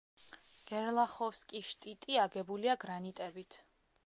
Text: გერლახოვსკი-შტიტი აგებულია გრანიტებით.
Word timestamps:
გერლახოვსკი-შტიტი 0.69 2.19
აგებულია 2.25 2.79
გრანიტებით. 2.87 3.63